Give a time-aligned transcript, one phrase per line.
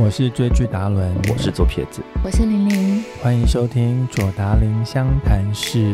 [0.00, 5.92] 我是追剧达伦，我是左撇子，我是玲玲，欢迎收听左达林相谈室。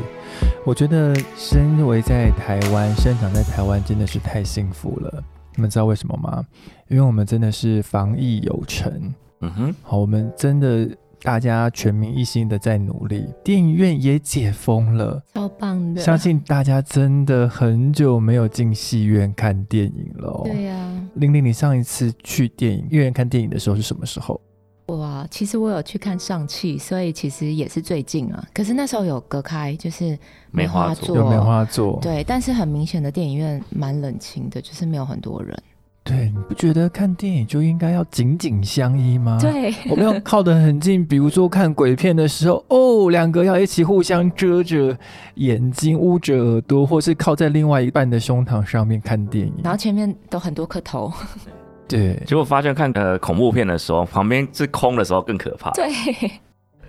[0.67, 5.25] 我觉得身为在台湾生长在台湾真的是太幸福了。
[5.57, 6.45] 你们知道为什么吗？
[6.89, 8.93] 因为我们真的是防疫有成。
[9.41, 10.87] 嗯哼，好，我们真的
[11.23, 16.03] 大家全民一心的在努力，电影院也解封了，超棒的。
[16.03, 20.43] 相信大家真的很久没有进戏院看电影了。
[20.45, 20.94] 对呀。
[21.17, 24.41] 玲玲，你上一次去电影院看电影的时候是什么时候？
[24.87, 28.47] 我，其实我有去看上汽，所以其实也是最近啊。
[28.53, 30.19] 可是那时候有隔开，就是
[30.51, 31.99] 梅花座，有梅花座。
[32.03, 35.57] 对，但是很明显的电影院蛮冷清的，就是没有很多人。
[36.05, 39.39] 对，你不觉得看电影就应该要紧紧相依吗？
[39.41, 41.05] 对，我们要靠得很近。
[41.05, 44.95] 比如说看鬼片的时候，哦，两个要一起互相遮着
[45.37, 51.11] 眼睛、捂着耳朵，或是靠在另外一半的胸膛上面看电影，然后前面都很多颗头。
[51.89, 55.71] 对，结果发现看呃恐怖片的时候，旁边是空的时候更可怕。
[55.71, 55.91] 对，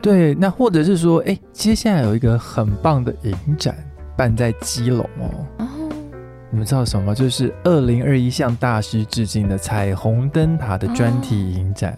[0.02, 3.74] 对，那或者是说，哎，接下来有一个很棒的影展
[4.18, 5.66] 办在基隆哦。
[6.56, 7.14] 你们知道什么？
[7.14, 11.98] 就是二零二一向大师致敬的彩虹灯塔的专题影展。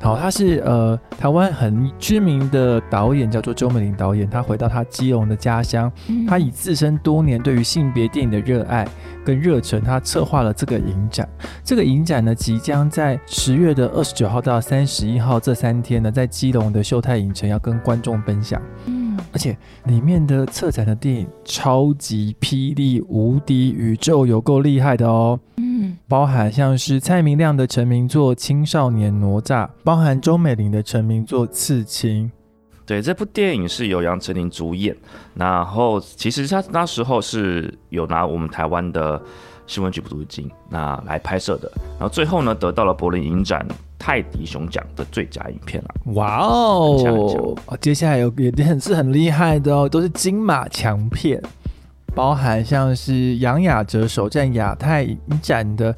[0.00, 4.28] 好，他是呃台湾很知名的导演，叫做周美玲导演。
[4.28, 5.88] 他回到他基隆的家乡，
[6.26, 8.84] 他以自身多年对于性别电影的热爱
[9.24, 11.28] 跟热忱，他策划了这个影展。
[11.62, 18.60] 这个影展呢，即将在十月的二十九号到三十一号这三天呢，在基隆的秀泰影城要跟观众分享。
[19.32, 32.26] 而且里面的策展的电影超级霹雳无敌宇宙有够厉害的哦，嗯，包含像是蔡明亮的成名作《青少年哪吒》，包含周美玲的成名作《刺青》。
[32.84, 34.94] 对，这部电影是由杨丞琳主演，
[35.34, 39.22] 然后其实他那时候是有拿我们台湾的
[39.66, 43.66] 新闻局补助金那来拍摄的，然后最后呢得到了柏林影展。
[44.04, 47.56] 泰迪熊奖的最佳影片了，哇哦！
[47.80, 51.40] 接下来有也很是很厉害的哦，都是金马强片，
[52.12, 55.94] 包含像是杨雅哲首战亚太影展的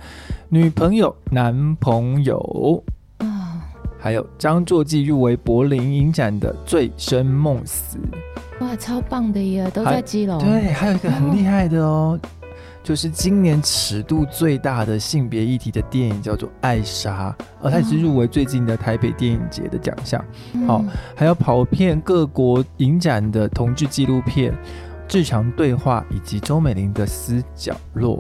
[0.51, 2.85] 女朋友男朋友
[3.17, 3.65] 啊，
[3.99, 7.97] 还有张作骥入围柏林影展的醉生梦死，
[8.61, 10.39] 哇，超棒的耶，都在基隆。
[10.41, 12.21] 对，还有一个很厉害的哦。
[12.85, 20.23] 就是今年尺度最大的性别议题的电影叫做《爱莎》，而它也是入围最近的台北电影节的奖项。
[20.67, 20.85] 好，
[21.17, 24.53] 还有跑遍各国影展的同志纪录片
[25.11, 28.19] 《日常对话》，以及周美玲的《私角落》。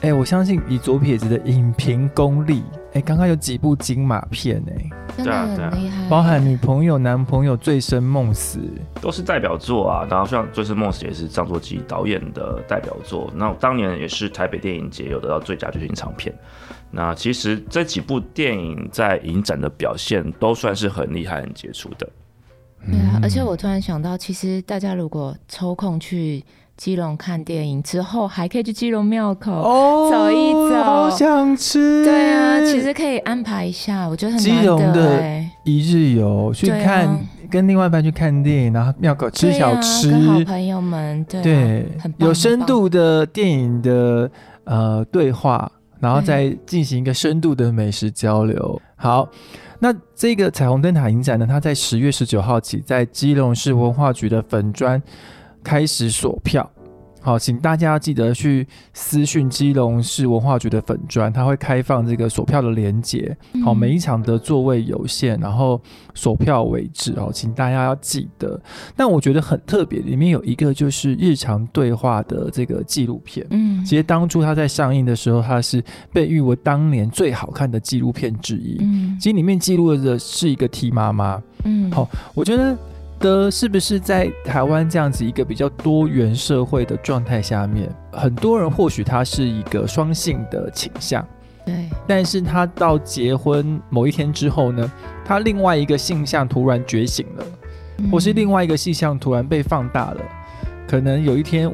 [0.00, 2.64] 哎，我相信以左撇子的影评功力，
[2.96, 8.58] 哎，刚刚有几部金马片哎，真的很厉害，包含女朋友、男朋友、醉生梦死，
[9.02, 10.06] 都是代表作啊。
[10.10, 16.34] 然后像醉生梦死也是张作骥导演的代表作，那当年也是台北电影节有得到最佳剧情长片。
[16.90, 22.08] 那其实这几部电影在影展的表现都算是很厉害、很杰出的。
[22.86, 26.42] 对啊，而且我突然想到，其实大家如果抽空去。
[26.76, 32.04] 基隆看电影之后，还可以去基隆庙口走一走，好想吃。
[32.04, 37.18] 对啊，其实可以安排一下，我觉得很基隆的一日游去看，
[37.50, 41.86] 跟另外一半去看电影，然后庙口吃小吃，跟好朋友们对，
[42.18, 44.30] 有深度的电影的
[44.64, 48.78] 呃对话，然后再进行一个深度的美食交流。
[48.96, 49.26] 好，
[49.78, 55.02] 那这个彩虹灯塔影展呢，它在十月十九号起，在基隆市文化局的粉砖。
[55.66, 56.70] 开始锁票，
[57.20, 63.36] 好，请大家记得去私讯基隆市文化局的粉砖，他会开放这个锁票的连接。
[63.64, 65.80] 好，每一场的座位有限，然后
[66.14, 68.60] 锁票为止哦，请大家要记得。
[68.94, 73.44] 但我觉得很特别，里面有一个就是日常对话的这个纪录片。
[73.50, 75.82] 嗯，其实当初它在上映的时候，它是
[76.12, 78.76] 被誉为当年最好看的纪录片之一。
[78.80, 81.42] 嗯，其实里面记录的是一个 T 妈妈。
[81.64, 82.78] 嗯，好，我觉得。
[83.18, 91.26] 的是不是在台湾这样子一个比较多元社会的状态下面，很多人或许他是一个双性的倾向，
[91.64, 94.92] 对，但是他到结婚某一天之后呢，
[95.24, 97.44] 他另外一个性向突然觉醒了，
[98.10, 100.20] 或是另外一个性向突然被放大了，
[100.86, 101.72] 可能有一天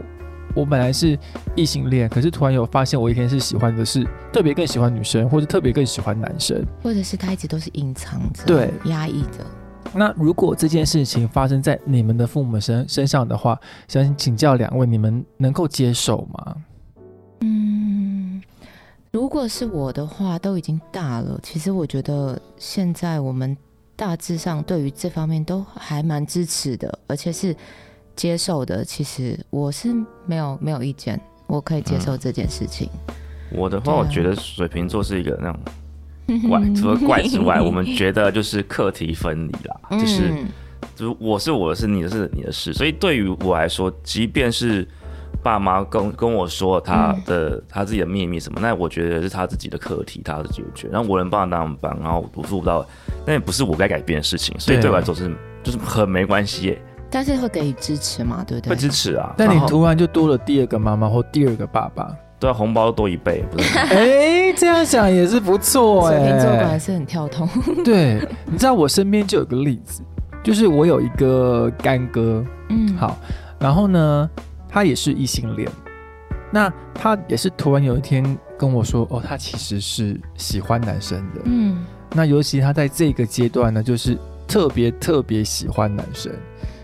[0.54, 1.18] 我本来是
[1.56, 9.44] 异性恋，可是突然有发现我一天是喜欢的是特别更喜欢女生，或者特别更喜欢男生，或者是他一直都是隐藏着，对，压抑着。
[9.94, 13.58] 那如果这件事情发生在你们的父母身身上的话，
[13.88, 16.56] 想请教两位，你们能够接受吗？
[17.40, 18.43] 嗯，
[19.11, 21.38] 如果是我的话，都已经大了。
[21.43, 23.56] 其实我觉得现在我们
[23.94, 27.55] 大致上对于这方面都还蛮支持的，而且是
[28.17, 28.82] 接受的。
[28.85, 29.93] 其实我是
[30.25, 32.88] 没有没有意见，我可以接受这件事情。
[33.50, 35.61] 我的话，我觉得水瓶座是一个那种
[36.48, 40.46] 怪，除了怪之外，我们觉得就是课题分离啦，就 是嗯。
[40.96, 44.86] 就是我是我的事，你的是你的事，所以对于我来说，即便是
[45.42, 52.84] 爸妈跟跟我说他的、他自己的秘密什么，那我觉得是他自己的课题，他的解决，然后我能帮他当然帮，然后我做不到，
[53.25, 55.32] 那也不是我该改变的事情，所以对对我来说是
[55.62, 58.70] 就是很没关系耶，但是会给予支持嘛，对不对？
[58.70, 58.76] 会？
[58.76, 63.82] 支持啊，但你突然就多了第二个妈妈或第二个爸爸，对啊，红包多一倍，不是吗？
[63.94, 66.80] 哎，这样想也是不错 水瓶座果哎然。
[66.80, 67.48] 是很跳通，
[67.84, 70.02] 对，你知道我身边就有个例子，
[70.42, 73.16] 就是我有一个干哥，嗯，，好，
[73.60, 74.28] 然后呢，
[74.68, 75.68] 他也是异性恋，
[76.50, 78.24] 那他也是突然有一天
[78.58, 81.42] 跟我说，哦，他其实是喜欢男生的。
[81.44, 81.84] 嗯
[82.14, 86.30] 那尤其他在这个阶段呢，就是特别特别喜欢男生，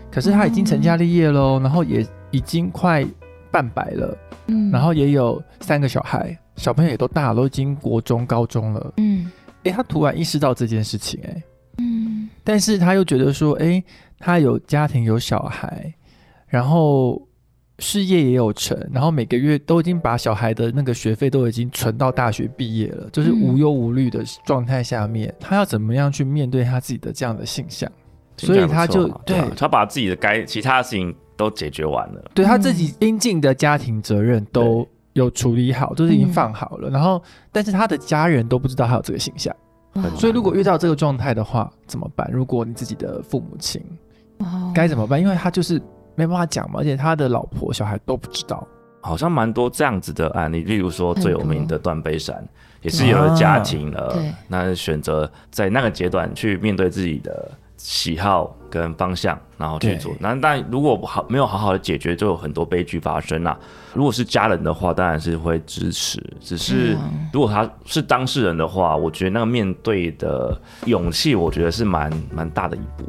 [0.09, 3.05] 可是他已经成家立业喽，然后也已经快
[3.51, 4.17] 半百了，
[4.49, 8.93] 嗯，然后也有三个小孩，小朋友也都大了，都已经国中、高中了。
[8.97, 9.31] 嗯。
[9.63, 11.43] 诶，他突然意识到这件事情、哎，
[11.77, 12.29] 嗯。
[12.43, 13.83] 但是他又觉得说，诶，
[14.17, 15.93] 他有家庭有小孩，
[16.47, 17.21] 然后
[17.79, 27.91] 事业也有成，然后每个月都已经把小孩的那个学费都已经存到大学毕业了，就是嗯无忧无虑的状态下面，他要怎么样去面对他自己的这样的性象？
[28.37, 39.55] 所以他就对啊他把自己的该其他的事情都解决完了，对他自己应尽的家庭责任都有处理好，都是已经放好了，然后但是他的家人都不知道他有这个形象，
[40.17, 42.29] 所以如果遇到这个状态的话，怎么办？
[42.29, 43.81] 如果你自己的父母亲
[44.73, 45.17] 该怎么办？
[45.21, 45.81] 因为他就是
[46.15, 48.67] 没办法讲嘛，而且他的老婆小孩都不知道。
[49.01, 52.45] 好像蛮多这样子的案例，例如说最有名的断背山，
[52.81, 54.33] 也是啊有了家庭了，对。
[54.45, 57.49] 那选择在那个阶段去面对自己的
[57.81, 60.13] 喜好跟方向，然后去做。
[60.19, 63.57] 那但如果好没有好好的解决，就有很多悲剧发生啦。
[63.93, 66.97] 如果是家人的话，当然是会支持，只是
[67.31, 73.05] 如果他是当事人的话，我觉得那个面对的勇气，我觉得是蛮蛮大的一步。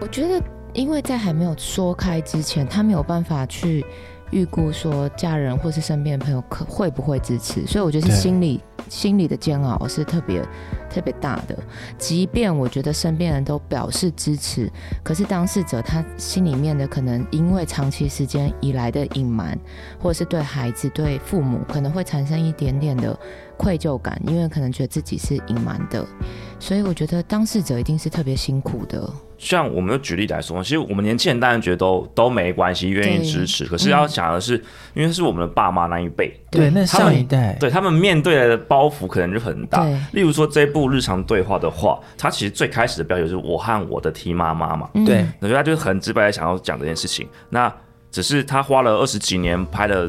[0.00, 0.40] 我觉得，
[0.72, 3.84] 因为在还没有说开之前，他没有办法去
[4.30, 10.42] 预估说家人或是身边的朋友可会不会支持，所以我觉得是心理心理的煎熬是特别
[10.90, 11.56] 特别大的。
[11.98, 14.70] 即便我觉得身边人都表示支持，
[15.02, 19.58] 可是当事者他心里面的可能因为长期时间以来的隐瞒，
[20.00, 23.18] 或者是对孩子、对父母可能会产生一点点的
[23.56, 26.04] 愧疚感，因为可能觉得自己是隐瞒的，
[26.64, 29.06] 所以我觉得当事者一定是特别辛苦的。
[29.36, 33.66] 像我们就举例来说，其实我们年轻人当然觉得都都没关系，愿意支持。
[33.66, 34.54] 可是要想的是，
[34.94, 39.84] 因为是我们的爸妈那一辈，对，那上一代，对他们面对的包袱可能就很大。
[40.12, 47.28] 例如说这部日常对话的话，它其实最开始的标题就是“我和我的 T 妈妈”嘛，嗯对，我觉得他就是很直白的想要讲这件事情。
[47.50, 47.70] 那
[48.10, 50.08] 只是他花了二十几年拍了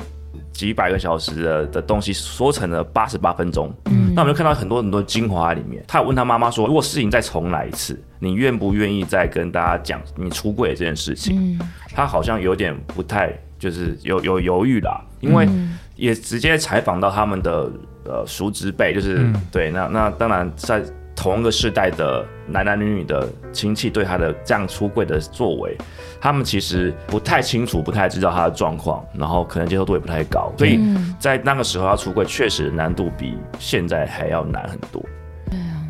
[0.51, 3.73] 几百个小时的的东西，缩成了八十八分钟。
[3.85, 5.83] 嗯那我们就看到很多很多精华在里面。
[5.87, 11.57] 他有问他妈妈说，如果事情再重来一次，你愿不愿意再跟大家讲你出柜这件事情？
[11.57, 11.59] 嗯，
[11.93, 17.69] 他好像有点不太，就是有有犹豫啦，因为嗯也直接采访到他们的
[18.05, 20.81] 呃叔侄辈，就是、嗯对，那那当然在
[21.15, 25.77] 同一个世代的男男女女的亲戚对他的这样出柜的作为，
[26.19, 35.01] 他们其实不太清楚，不太知道他的状况，然后可能接受度也不太高，所以嗯在那个时候要出柜，确实难度比现在还要难很多。
[35.49, 35.81] 对啊，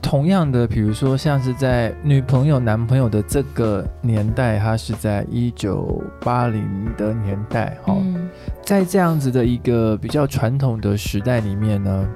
[0.00, 6.66] 同样的，比如说像是在女朋友、男朋友的这个年代，他是在一九八零
[6.96, 8.28] 的年代，哈、嗯。
[8.62, 12.08] 在这样子的一个比较传统的时代里面呢，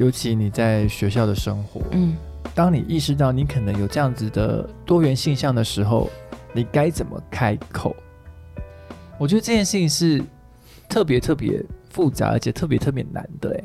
[0.00, 2.16] 尤其你在学校的生活，嗯。
[2.54, 6.10] 当你意识到你可能有这样子的多元性向的时候，
[6.54, 7.94] 你该怎么开口？
[9.18, 10.24] 我觉得这件事情是
[10.88, 13.64] 特别特别复杂，而且特别特别难的，哎，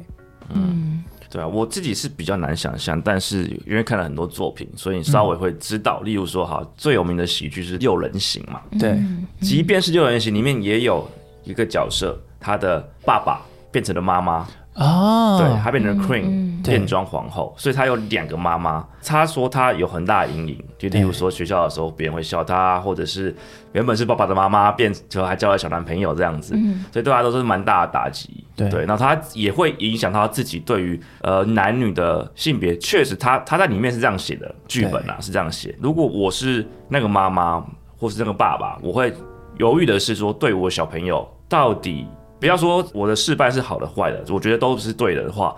[0.54, 1.01] 嗯。
[1.30, 6.01] 对啊，我自己是比较难想象，但是因为看了很多作品，所以你稍微会知道。
[6.01, 8.92] 例如说，哈，最有名的喜剧是《六人行》嘛，对。
[8.92, 11.10] 嗯即便是《六人行》里面也有
[11.46, 18.86] 一个角色，他的爸爸变成了妈妈，哦，对，他变成了 Queen，、变装皇后，所以她有两个妈妈。
[19.01, 23.34] 她说她有很大的阴影，就例如说学校的时候别人会笑她，或者是
[23.72, 26.84] 原本是爸爸的妈妈变成还交了小男朋友这样子，嗯。
[26.91, 28.44] 所以对他都是蛮大的打击。
[28.55, 28.70] 对。
[28.70, 35.74] 对，那她也会影响到他自己对于呃男女的性别，确实她她在里面是这样写的剧本啊，是这样写。
[35.79, 37.65] 如果我是那个妈妈
[37.98, 39.13] 或是那个爸爸，我会
[39.58, 42.05] 犹豫的是说，对我小朋友到底
[42.45, 45.55] 不要说我的示范是好的坏的，我觉得都是对的话，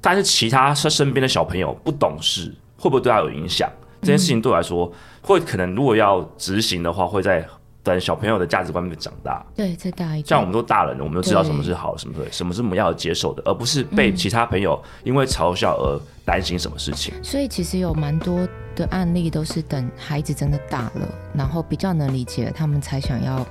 [0.00, 3.70] 但是其他身身边的小朋友不懂事，会不会对他有影响？
[4.00, 7.46] 这件事情对我来说，会可能如果要执行的话，会在
[7.82, 9.44] 等小朋友的价值观被长大。
[9.54, 10.26] 对，再大一点。
[10.26, 17.12] 像我们都大人了，我们都知道什么是好，什么对，什么是我们要接受的，而不是被嗯其他朋友因为嘲笑而担心什么事情。
[17.22, 23.46] 所以其实有蛮多的案例都是等孩子真的大了，然后比较能理解，他们才想要，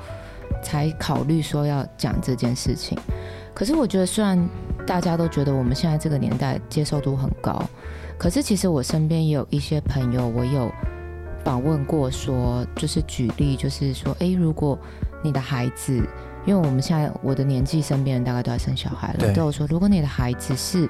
[0.62, 2.98] 才考虑说要讲这件事情。
[3.53, 4.39] 可是我觉得，虽然
[4.88, 7.62] 大家都觉得我们现在这个年代接受度很高，
[8.18, 10.72] 可是其实我身边也有一些朋友，我有
[11.44, 14.80] 访问过说，就是举例，就是说，诶，如果
[15.24, 16.01] 你的孩子，
[16.46, 20.89] 因为我们现在我的年纪，身边人大概都在生小孩了，都有说，如果你的孩子是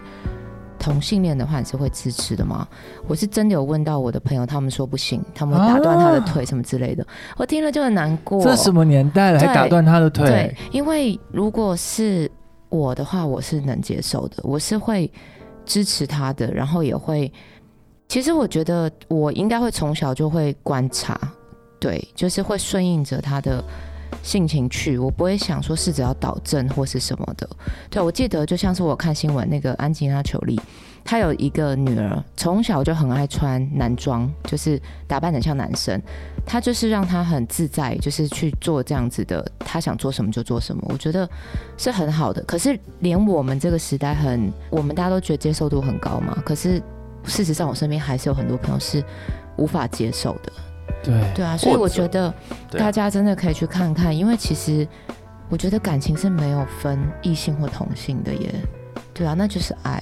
[0.82, 2.68] 同性恋的话，你是会支持的吗？
[3.08, 7.06] 我是真的有问到我的朋友，他们说不行，他们会打断他的腿什么之类的。
[7.38, 8.44] 我听了就很难过。
[8.44, 12.30] 这什么年代了，还打断他的腿对？，因为如果是
[12.70, 15.10] 我的话，我是能接受的，我是会
[15.66, 17.32] 支持他的，然后也会。
[18.08, 21.18] 其实我觉得我应该会从小就会观察，
[21.80, 23.64] 对，就是会顺应着他的
[24.24, 27.50] 性情去，我不会想说试着要导正或是什么的。
[27.89, 30.60] 对我记得就像是我看新闻那个安吉拉·裘丽，
[31.03, 36.01] 她有一个女儿，从小就很爱穿男装，就是打扮得像男生。
[36.46, 41.30] 她就是让她很自在，就是去做这样子的，她想做什么就做什么，我觉得
[41.77, 42.41] 是很好的。
[42.44, 46.82] 可是连我们这个时代很，我们大家都觉得接受度很高嘛，可是
[47.25, 49.03] 事实上我身边还是有很多朋友是
[49.58, 50.51] 无法接受的。
[51.03, 52.34] 对对啊，所以我觉得
[52.72, 54.88] 大家真的可以去看看，因为其实
[55.50, 58.53] 我觉得感情是没有分异性或同性的耶。
[59.13, 60.01] 对啊，那就是爱。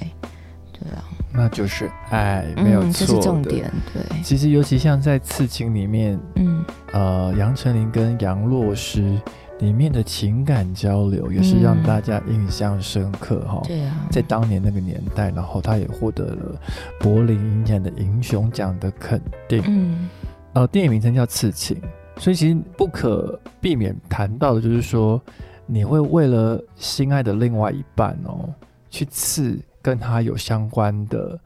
[0.71, 1.03] 对啊，
[1.33, 3.49] 那就是爱，没有嗯，错这是重的。
[3.49, 3.69] 点。
[3.93, 6.63] 对，其实，尤其像在《刺青》里面，嗯，
[6.93, 9.19] 呃，杨丞琳跟杨洛诗
[9.59, 13.61] 里面的情感交流，也是让嗯大家印象深刻哈。
[13.65, 16.55] 对啊，在当年那个年代，然后他也获得了
[16.97, 19.61] 柏林影展的英雄奖的肯定。
[19.67, 20.09] 嗯
[20.53, 21.77] 呃，电影名称叫《刺青》，
[22.21, 25.21] 所以其实不可避免谈到的就是说，
[25.65, 28.49] 你会为了心爱的另外一半哦，
[28.89, 31.39] 去刺跟他有相关的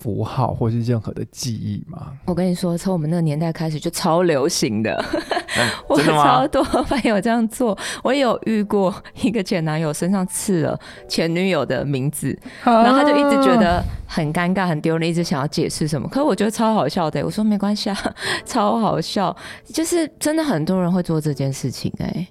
[0.00, 2.12] 符号或是任何的记忆吗？
[2.24, 5.04] 我跟你说，从我们那个年代开始就超流行的，
[5.58, 6.46] 哎我超？
[6.48, 7.76] 多朋友这样做。
[8.02, 16.08] 我也有遇过一个前男友身上刺了前女友的名字，然后他就一直觉得很尴尬、很丢脸，一直想要解释什么。
[16.08, 17.96] 可是我觉得超好笑的，我说没关系啊，
[18.46, 19.34] 超好笑。
[19.72, 22.26] 就是真的很多人会做这件事情、哎，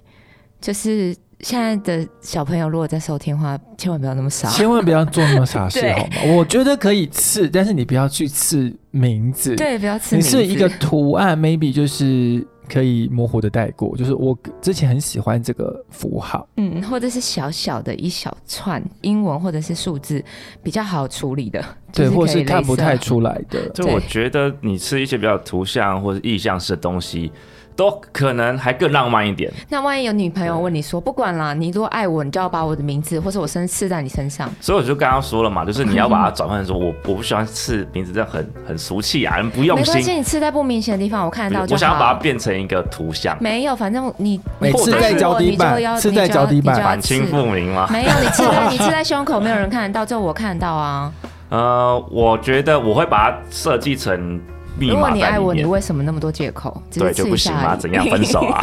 [0.60, 4.48] 就是现在的小朋友如果在收听的话，千万不要那么傻。
[4.48, 6.34] 千万不要做那么傻事 好吗？
[6.36, 10.36] 我觉得可以刺，但是你不要去刺名字。，对，不要刺你名字。
[10.38, 13.96] 是一个图案，maybe 就是可以模糊的带过。
[13.96, 20.22] 就是我之前很喜欢这个符号，嗯，或者是小小的一小串英文或者是数字，
[20.62, 23.68] 比较好处理的，对，或是看不太出来的。
[23.70, 27.32] 就我觉得你吃一些比较图像或者意象式的东西，
[27.78, 29.48] 都可能还更浪漫一点。
[29.68, 34.52] 那万一有女朋友问你说，不管啦，你如果爱我，你就要把我的名字或者我生日刺在你身上。
[34.60, 41.74] 所以我就刚刚说了嘛，就是你要把它转换成说，我我不喜欢刺名字，这样很很俗气啊，很不用没关系，你刺在不明显的地方，我看得到就好。
[41.76, 47.86] 我想要把它变成一个图像，没有，反正你每次在脚底板你就要刺在脚底板反清复明嘛？
[47.92, 51.12] 没有，你刺在你刺在胸口，没有人看得到，只有我看得到啊。
[51.50, 54.40] 呃，我觉得我会把它设计成
[54.86, 55.64] 密如果你爱我，你。
[55.64, 56.82] 为什么那么多借口？
[56.92, 57.76] 对，就不行吗？
[57.76, 58.60] 怎样分手啊？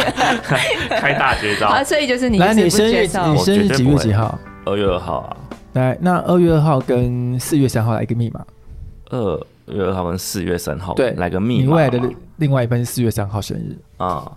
[0.89, 1.83] 开大绝招啊，。
[1.83, 2.85] 所以就是你生日你生
[3.55, 4.37] 日几月几号？
[4.65, 5.37] 二月二号啊，
[5.73, 8.43] 来，那二月二号跟四月三号来一个密码。
[9.11, 11.65] 二月二号跟四月三号，对来个密码嘛。
[11.65, 14.31] 你未来的另外一半是四月三号生日，啊，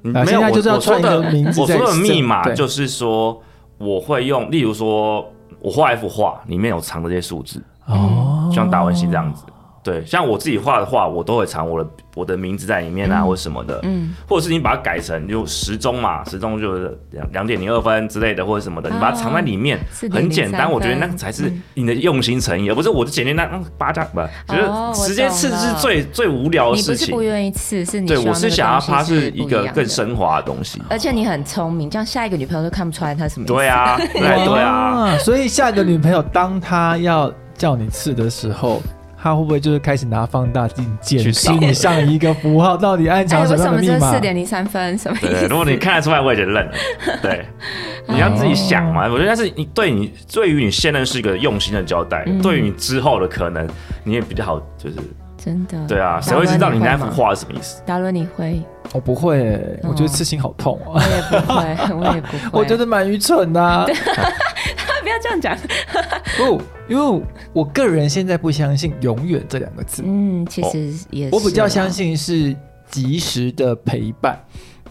[0.00, 3.42] 没有，现在就是要我我说串一个的名字在我说的密码就是说，
[3.76, 9.44] 我会用，例如说，我画一幅画，里面有藏这些数字，哦，就像达文西这样子。
[9.82, 20.70] 对，像我自己画的画，我都会藏我的我的名字在里面啊，嗯或者什么的，嗯，或者是你把它改成就时钟嘛，时钟就是两两点零二分之类的，或者什么的，你把它藏在里面，4.03很简单。
[20.70, 24.54] 我觉得那个才是嗯你的用心诚意，而不是我就简简单单八加不，就
[24.94, 27.22] 是直接刺是最最无聊的事情你不是不。
[27.22, 30.82] 愿意刺，是你对，我是想要它是一个更升华的东西。
[30.90, 33.52] 而且你很聪明，这样下一个女朋友都看不出来她什么意思。
[33.54, 38.82] 对啊，对对啊，所以下一个女朋友当她要叫你刺的时候，
[39.22, 43.98] 她会不会就是开始拿放大镜检视你上一个符号到底暗哎，藏什么么样的密码？
[44.10, 44.96] 这四点零三分？
[44.96, 45.46] 什么意对，思？
[45.46, 46.72] 如果你看得出来，我也觉得愣了。
[47.20, 47.46] 对，
[48.06, 49.06] 你要自己想嘛。
[49.08, 53.68] 我觉得那是你对你对于你现任是一个用心的交代，嗯对于你之后的可能，
[54.04, 54.96] 你也比较好，就是
[55.36, 55.78] 真的。
[55.86, 57.82] 对啊，谁会知道你那幅画是什么意思？
[57.84, 58.62] 达伦你会？
[58.92, 62.40] 我不会欸，我觉得刺青好痛哦，我也不会，我也不会。
[62.60, 63.86] 我觉得蛮愚蠢的
[65.10, 65.54] 要这样讲。
[66.38, 71.34] 不，因为我个人现在不相信“永远”这两个字，嗯，其实也是。
[71.34, 71.90] 我比较相。
[71.90, 72.56] 信是
[72.88, 74.40] 及时的陪伴。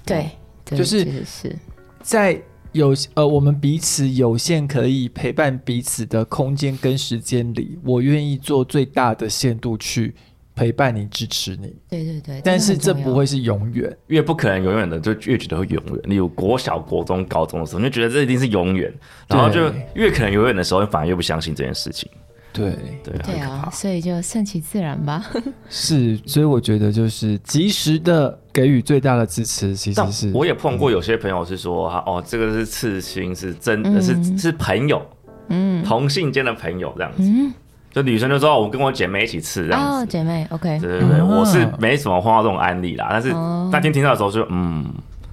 [0.06, 0.30] 对
[0.66, 1.56] 对就是是
[2.02, 2.40] 在
[2.74, 10.14] 有呃我们彼此有限可以陪伴彼此的空间跟时间里，我愿意做最大的限度去
[10.60, 11.74] 陪伴你、支持你。
[11.90, 13.96] 对对对，但是这不会是永远。
[14.08, 16.02] 越不可能永远的，就越觉得会永远。
[16.04, 18.94] 例如国小、国中、高中的时候，你就觉得这一定是永远，
[19.30, 22.10] 然后就越可能永远的时候，反而越不相信这件事情。
[22.52, 23.70] 对，对，对啊。
[23.72, 25.26] 所以就顺其自然吧。
[25.70, 35.02] 是，所以我觉得就是及时的给予最大的支持，其但实是我也碰过有些朋友是说，他哦，这个是刺青，是真的嗯是是朋友，
[35.48, 37.18] 嗯同性间的朋友这样子。
[37.22, 37.54] 嗯，
[37.92, 40.06] 就女生就说，哦我跟我姐妹一起吃这样哦，子。
[40.06, 43.70] 姐妹，OK，对对对，啊我是没什么碰到这种案例啦，但是哦。
[43.72, 44.86] 那天听到的时候就嗯，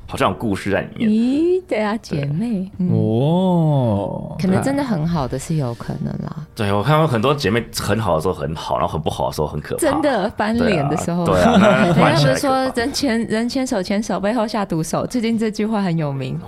[0.07, 1.11] 好像有故事在里面。
[1.11, 9.81] 咦，对啊，姐妹，嗯，哦，可能真的很好的是有可能啦，对我看到很多姐妹很好的时候很好，然后很不好的时候很可怕。
[9.81, 16.39] 真的翻脸的时候，对啊，那 人家不是说人前人牵手牵手，背后下毒手，最近这句话很有名。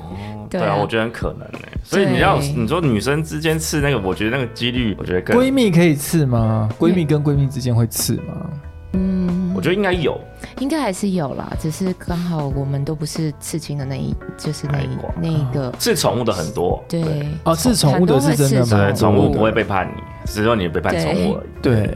[0.48, 1.68] 哦对啊对啊，我觉得很可能诶。
[1.84, 6.68] 所以你要你说女生之间刺那个，我觉得那个几率，我觉得更，闺蜜可以刺吗？
[6.78, 8.50] 闺蜜跟闺蜜之间会刺吗？
[8.92, 10.18] 嗯我，觉得应该有。
[10.60, 14.88] 应该还是有啦，只是刚好我们都不是刺青的那一，就是那一
[15.20, 21.48] 那一个，刺宠物的很多，对哦，刺宠物的是真的宠物不会背叛你，只有你背叛宠物而已。
[21.62, 21.90] 对。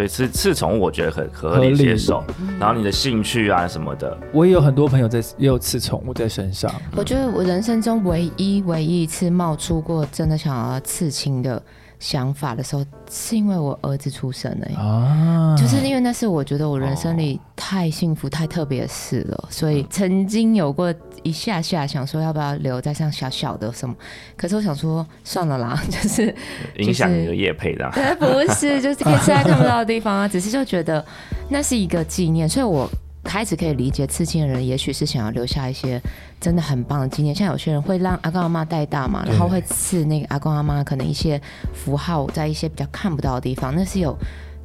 [0.00, 2.24] 所以刺刺宠物，我觉得很合理接受。
[2.58, 11.62] 然后你的兴趣啊什么的，我也有很多朋友在也有刺宠物在身上，我觉得我人生中唯一唯一一次冒出过真的想要刺青的
[12.00, 20.92] 想法的时候，是因为我儿子出生了、啊，就是因为那是我觉得我人生里太幸福、太特别的事了，所以曾经有过
[21.22, 23.94] 一下下想说要不要留在上小小的什么，
[24.34, 26.34] 可是我想说算了啦， 就是
[26.78, 27.92] 影响你的业配这样。
[27.92, 31.04] 对，不是，就是可以吃在看不到的地方啊，只是就觉得
[31.50, 32.90] 那是一个纪念，所以我
[33.22, 36.00] 开始可以理解刺青的人，也许是想要留下一些
[36.40, 37.34] 真的很棒的纪念。
[37.34, 41.40] 像有些人会让阿公阿妈带大嘛，然后会刺那个阿公阿妈可能一些
[41.74, 44.16] 符号在一些比较看不到的地方，那是有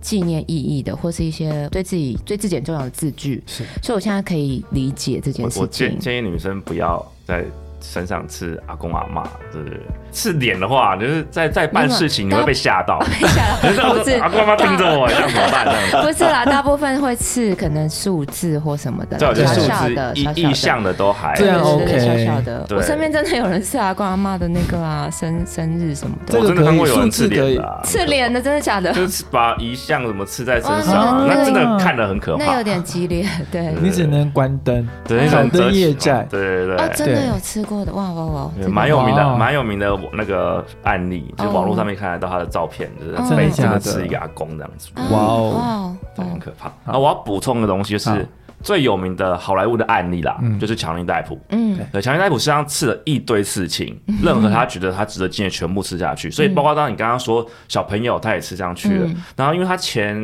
[0.02, 3.44] 纪念意义的，或是一些对自己对自己很重要的字句。
[3.46, 6.00] 是所以我现在可以理解这件事我我建情。
[6.00, 7.44] 建议女生不要在
[7.82, 9.80] 身上刺阿公阿妈，对不对？
[10.15, 15.65] 刺脸的话，就是在在办事情你会被吓到，不是阿公阿妈盯着我，这样怎么办？
[15.91, 16.06] 这样。
[16.06, 20.13] 不是啦，大部分会刺可能数字或什么的啦，小小的。
[20.15, 22.65] 意意向的都还这样对小小的。
[22.69, 28.93] 我身边真的有人刺阿公阿妈的那个啊，生生日什么的，我真的看过有人刺脸的啊，刺脸的，真的假的？
[28.93, 32.45] 就是把遗像什么刺在身上，那真的看得很可怕。
[32.45, 33.73] 那有点激烈，对。
[33.82, 36.88] 你只能关灯，对那种灯夜战对对哦，对。
[36.88, 38.51] 对真的有吃过的，哇哇哇！
[38.69, 43.36] 蛮有名的，蛮有名的那个案例，就网络上面看得到他的照片，就是哦。
[43.36, 43.74] 被真真的假的？
[43.74, 45.52] 的刺一个阿公这样子，啊哇哦。
[45.58, 45.98] 哇哦。
[46.15, 46.72] 对很可怕。
[46.86, 48.15] 然后我要补充的东西就好。
[48.15, 48.28] 是
[48.65, 51.39] 最有名的好莱坞的案例啦嗯，就是强尼戴普。
[51.49, 51.78] 嗯。
[51.93, 59.06] 对，强尼戴普身上刺了一堆刺青，任何他觉得他值得纪念全部刺下去，所以包括当你刚刚说小朋友他也刺上去了。
[59.06, 60.15] 嗯，然后因为他前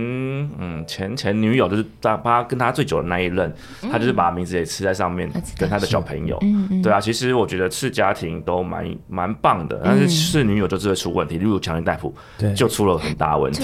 [0.58, 3.54] 嗯前前女友就是他他跟他最久的那一任，
[3.91, 6.36] 他就是把名字也刺在上面跟他的小朋友。
[6.41, 13.62] 嗯嗯，对啊，其实我觉得刺家庭都蛮蛮棒的，但是刺女友就是会出问题，例如强尼戴普对，就出了很大问题。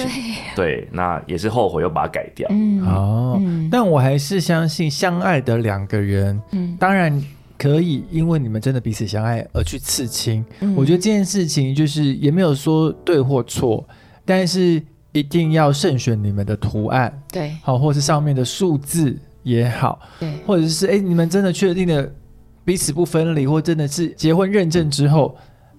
[0.55, 2.47] 对，，对，那也是后悔又把它改掉。
[2.51, 2.85] 嗯。
[2.85, 3.69] 哦，嗯。
[3.71, 6.75] 但我还是相信相爱的两个人，嗯。
[6.80, 7.23] 当然
[7.58, 10.43] 可以因为你们真的彼此相爱而去刺青。
[10.60, 10.75] 嗯。
[10.75, 13.88] 我觉得这件事情就是也没有说对或错，
[14.25, 17.56] 但是一定要慎选你们的图案，对。
[17.63, 20.32] 好，或是上面的数字也好，对。
[20.45, 22.08] 或者是哎，你们真的确定了
[22.63, 25.36] 彼此不分离，或真的是结婚认证之后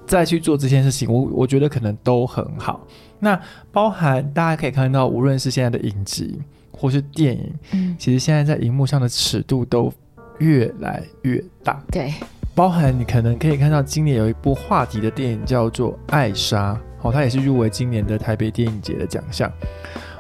[0.07, 2.85] 再去做这件事情，我我觉得可能都很好。
[3.21, 3.39] 那
[3.71, 6.41] 包含大家可以看到，无论是现在的影集
[6.79, 9.93] 或是电影，嗯其实现在在荧幕上的尺度都
[10.39, 11.83] 越来越大。
[11.91, 12.15] 对
[12.55, 19.53] 包含你可能可以看到今年有一部话题的电影叫做《艾莎》，好、它也是入围今年的台北电影节的奖项。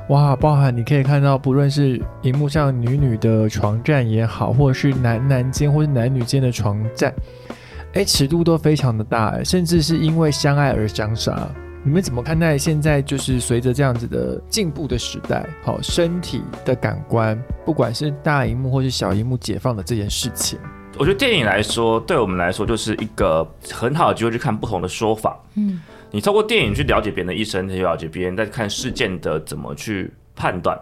[0.09, 7.13] 哇，包含你可以看到，不论是荧幕上女女的床战也好，或者是男男间或是男女间的床战，
[7.93, 11.37] 哎，尺度都非常的大，哎甚至是因为相爱而相杀。
[11.85, 20.59] 你们怎么看待现在就是随着这样子的进步的时代，好、身体的感官，不管是大荧幕或是小荧幕解放的这件事情？
[20.99, 25.39] 我觉得电影来说，对我们来说就是一个很好的机会去看不同的说法。
[25.55, 30.79] 嗯你透过电影去了解别人的一生，去了解别人在看事件的怎么去判断。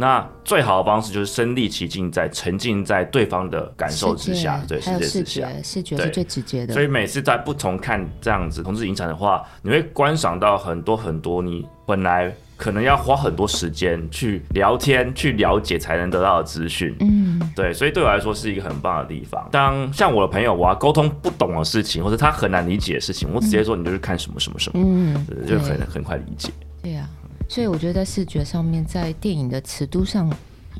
[0.00, 5.46] 那最好的方式就是身临其境，在沉浸在对方的感受之下，对世还有视界之下。
[5.52, 6.82] 觉，视觉对是最直接的所。
[6.82, 16.96] 以每次在不同看这样子同志影展的话，你会观赏到很多很多你本来可能要花很多时间去聊天、去了解才能得到的资讯。
[17.00, 19.46] 嗯对，所以对我来说是一个很棒的地方。
[19.52, 26.50] 当像我的朋友，我要沟通不懂的事情，或者他很难理解的事情，我直接说你就是看什么什么什么，嗯，对就很很快理解。
[26.82, 27.06] 对呀、
[27.50, 30.32] 所以我觉得在视觉上面，在电影的尺度上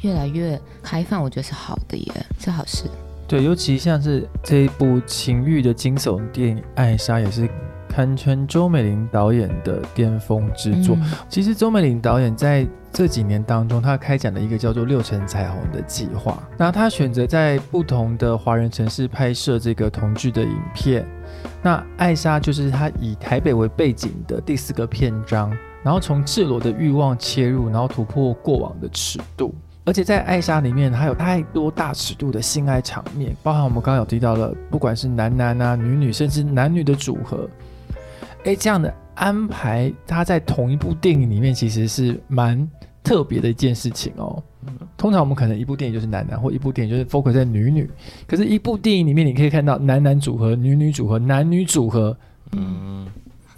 [0.02, 2.84] 越来越开放，我觉得是好的耶，是好事。
[3.26, 7.48] 对，尤其像是这一部情欲的惊悚电影《艾莎》，也是
[7.88, 10.94] 堪称周美玲导演的巅峰之作。
[10.94, 16.40] 嗯其实周美玲导演在这几年当中，她开展了一个叫做“六层彩虹”的计划。
[16.56, 21.04] 那她选择在不同的华人城市拍摄这个同志的影片。
[21.64, 29.54] 那艾莎就是她以台北为背景的第四个篇章，然后从赤裸的欲望切入，然后突破过往的尺度。
[29.84, 37.48] 而且在爱莎里面还有太多大尺度的性爱场面，包含我们刚刚有提到的，不管是男男啊、女女，甚至男女的组合，
[38.44, 42.68] 哎，这样的安排，它在同一部电影里面其实是蛮
[43.02, 44.40] 特别的一件事情哦。
[44.98, 47.90] 通常我们可能一部电影就是男男，或一部电影就是 focus 在女女，
[48.28, 52.14] 可是，一部电影里面你可以看到男男组合、女女组合、男女组合
[52.52, 53.06] 嗯，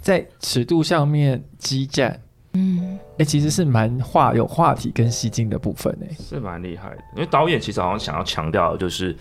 [0.03, 2.19] 在尺度上面激战，
[2.53, 6.13] 嗯哎，其实是蛮话有话题跟吸睛的部分哎。
[6.19, 6.97] 是蛮厉害的。
[7.15, 9.15] 因为导演其实好像想要强调的就是，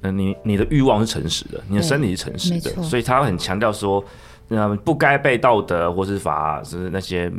[0.00, 4.02] 呃，你你的欲望是诚实的，你的身体是诚实的，所以他很强调说，
[4.48, 7.30] 呃，不该被道德或是法，就是那些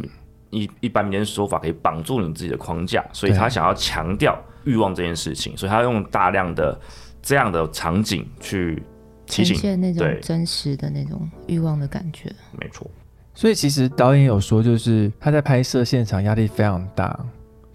[0.51, 6.79] 一一般民间说法可以绑住你自己的框架，所以他想要强调欲望这件事情，所以他用大量的
[7.23, 8.83] 这样的场景去
[9.27, 12.33] 呈现那种真实的那种欲望的感觉。
[12.59, 12.89] 没错，
[13.35, 17.19] 所以其实导演有说，就是他在拍摄现场压力非常大，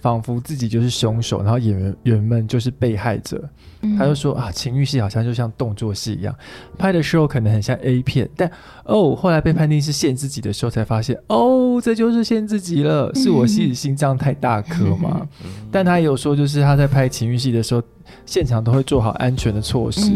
[0.02, 3.42] 仿佛自己就是凶手，然后演员员们就是被害者。
[3.84, 6.32] 嗯他就说啊，情欲戏好像就像动作戏一样，
[6.78, 8.48] 拍的时候可能很像 A 片，但
[8.84, 15.26] 哦，后来被判定是限自己的时候，才发现哦，这就是限自己了，是我自己心脏太大颗吗？
[15.70, 17.82] 但他也有说，就是他在拍情欲戏的时候，
[18.24, 20.12] 现场都会做好安全的措施，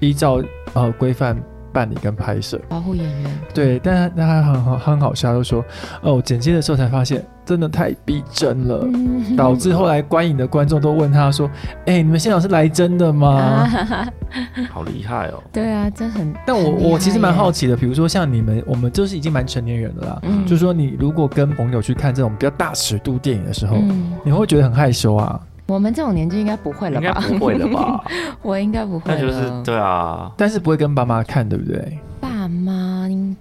[0.00, 0.40] 依照
[0.74, 1.36] 呃规范
[1.72, 2.60] 办理跟拍摄。
[2.68, 3.38] 保护演员。
[3.52, 5.64] 对，但他但他很好很好笑，就说
[6.02, 11.48] 哦，剪接的时候才发现真的太逼真了，嗯导致后来观影的观众都问他说
[11.86, 14.08] ：“哎、你们现场是来真的吗？”啊，
[14.70, 15.42] 好厉害哦。
[15.50, 16.30] 对啊，真很。
[16.46, 25.40] 但我我其实蛮好，奇的，比如说像你们，我们就是已经蛮成年人的啦，嗯就是说你如果跟朋友去看这种比较大尺度电影的时候，嗯，你会不会觉得很害羞啊？
[25.66, 27.22] 我们这种年纪应该不会了应该吧？
[27.38, 28.04] 不会了吧？
[28.42, 29.62] 我应该不会那就是了。
[29.64, 31.98] 对啊，但是不会跟爸妈看，对不对？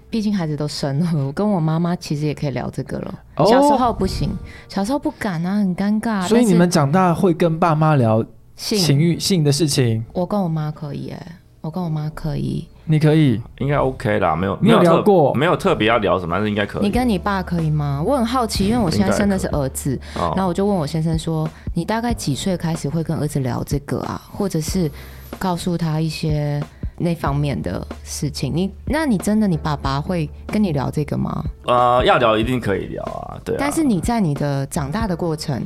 [0.09, 3.19] 毕竟孩子都生了，我跟我妈妈其实也可以聊这个了。
[3.35, 4.29] 哦小时候不行，
[4.69, 6.27] 小时候不敢啊，很尴尬。
[6.27, 8.23] 所以你们长大会跟爸妈聊
[8.55, 12.67] 情，欲性的事情，我跟我妈可以哎、我跟我妈可以。
[12.89, 16.83] 你可以应该 OK 啦，没有没有聊过没有特别要聊什么，但是应该可以。
[16.83, 18.01] 你跟你爸可以吗？
[18.01, 24.21] 我很好奇，因为我现在生的是儿子，哦然后我就问我先生说：“你大概几岁开始会跟儿子聊这个啊？
[24.31, 24.89] 或者是
[25.37, 26.63] 告诉他一些
[26.97, 28.51] 那方面的事情？
[28.55, 31.43] 你那你真的你爸爸会跟你聊这个吗？
[31.65, 33.57] 呃，要聊一定可以聊啊，对啊。
[33.59, 35.63] 但是你在你的长大的过程，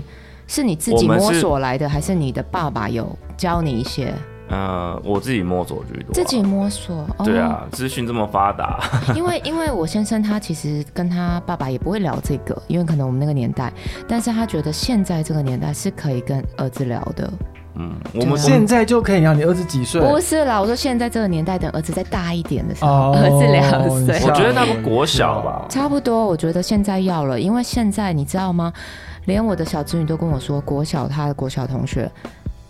[0.47, 4.13] 是你自己摸索来的，还是你的爸爸有教你一些？
[4.49, 6.13] 呃，我自己摸索居多啊。
[6.13, 7.07] 自己摸索。
[7.17, 8.83] 哦、对，啊，资讯这么发达，
[9.15, 13.71] 因为因为我先生他其实跟他爸爸也不会聊这个，因为可能我们那个年代，
[14.09, 17.31] 但是他觉得现在这个年代是可以跟儿子聊的。
[17.75, 20.01] 嗯，我们现在就可以聊你儿子几岁？
[20.01, 26.25] 不是啦，我说现在这个年代，等儿子再大一点的时候，哦儿子两岁，我觉得那不国小吧，差不多。
[26.25, 28.73] 我觉得现在要了，因为现在你知道吗？
[29.25, 32.11] 连我的小侄女都跟我说，国小她的国小同学，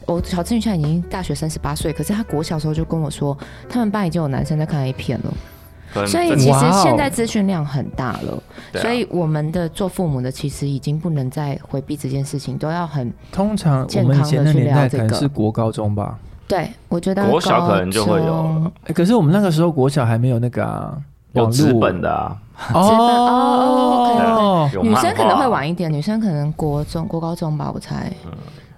[0.06, 3.38] 我小侄女现在已经大学三十八岁，可是她国小时候就跟我说，
[3.70, 5.61] 他们班已经有男生在看 A 片了，很
[6.08, 8.44] 所以其实现在资讯量很大了，
[8.76, 16.70] 所以我们的做父母的其实已经不能再回避这件事情，都要很通常我们以前的年代可能是国高中吧，对。
[16.88, 18.72] 我觉得国小可能就会有。
[18.94, 20.98] 可是我们那个时候国小还没有那个啊，
[21.34, 21.56] 有网络。
[21.56, 22.38] 纸本的啊，
[22.74, 23.98] 哦。
[24.22, 28.12] 哦，女生可能会晚一点，女生可能国中、国高中吧，我猜。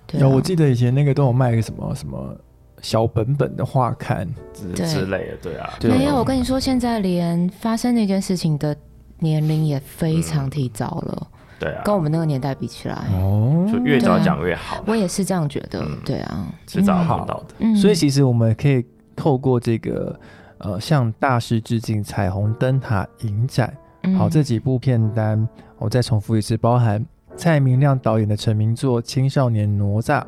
[0.08, 2.36] 对啊有我记得以前那个都有卖个什么什么
[2.84, 4.86] 小本本的画刊，之对。
[4.86, 8.76] 之类的，对啊，对没有，我跟你说，现在连发生那件事情的
[9.17, 13.65] 年龄也非常提早了，对啊，跟我们那个年代比起来，哦。
[13.72, 15.80] 就越早讲越好，我也是这样觉得。
[15.80, 15.98] 嗯。
[16.06, 17.56] 对啊，迟早嗯碰到的。
[17.60, 17.76] 嗯。
[17.76, 20.19] 所以其实我们可以透过这个
[20.58, 24.13] 呃向大师致敬彩虹灯塔影展，嗯。
[24.15, 27.04] 好这几部片单，我再重复一次，包含
[27.38, 30.22] 蔡明亮导演的成名作《青少年哪吒》，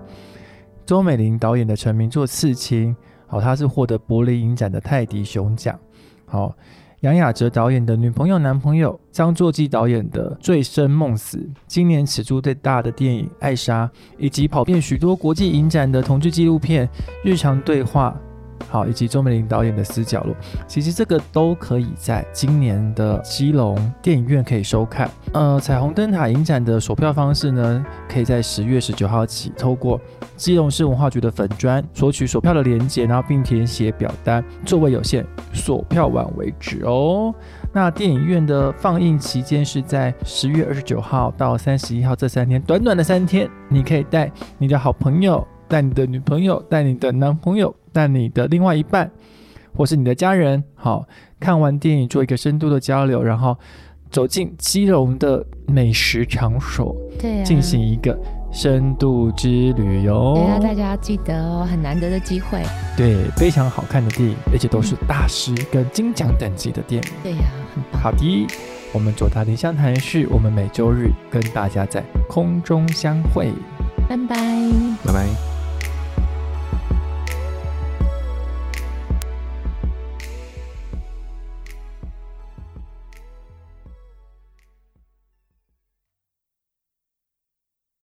[0.86, 2.94] 周美玲导演的成名作《刺青》，
[3.28, 5.80] 好，他是获得柏林影展的泰迪熊奖，
[6.26, 6.56] 好。
[7.02, 13.86] 杨雅哲导演的《女朋友男朋友》，张作骥导演的《醉生梦死》，今年尺度最大的电影《艾莎》，
[14.18, 16.88] 以及跑遍许多国际影展的同志纪录片
[17.24, 18.18] 《日常对话》。
[18.68, 20.34] 好，以及周美玲导演的《死角落》，
[20.68, 25.10] 其实这个都可以在今年的基隆电影院可以收看。
[25.34, 30.00] 呃，彩虹灯塔影展的售票方式呢，可以在十月十九号起，透过
[30.36, 37.34] 基隆市文化局的粉砖索取售票的链接，然后并填写表单，座位有限，索票晚为止哦。
[37.72, 45.46] 那电影院的放映期间是在十月二十九号到三十一号这三天，短短的三天，你可以带你的好朋友。
[45.76, 49.12] 带你的女朋友，带你的男朋友，带你的另外一半，
[49.76, 51.06] 或是你的家人，好
[51.38, 53.58] 看完电影做一个深度的交流，然后
[54.10, 58.18] 走进基隆的美食场所，对，进行一个
[58.54, 60.36] 深度之旅游。
[60.36, 62.64] 对啊，大家要记得哦，很难得的机会。
[62.96, 67.10] 对，非常好看的电影，而且都是大师跟金奖等级的电影。
[67.22, 67.44] 对呀，
[67.76, 68.02] 很棒。
[68.02, 68.48] 好的，
[68.94, 73.52] 我们左大林相谈室，我们每周日跟大家在空中相会。
[74.08, 74.38] 拜拜，
[75.04, 75.55] 拜拜。